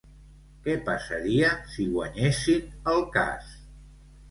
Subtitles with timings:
[0.63, 3.55] Què passaria si guanyessin el cas?